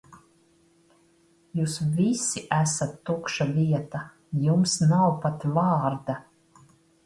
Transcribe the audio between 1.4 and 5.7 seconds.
Jūs visi esat tukša vieta, jums nav pat